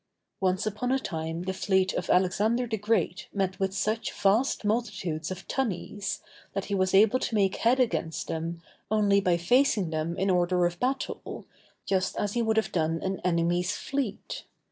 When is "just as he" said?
11.85-12.41